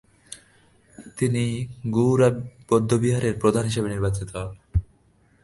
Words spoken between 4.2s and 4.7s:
হন।